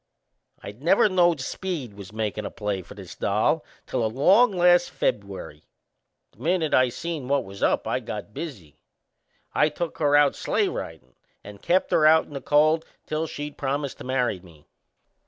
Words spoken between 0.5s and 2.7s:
I never knowed Speed was makin' a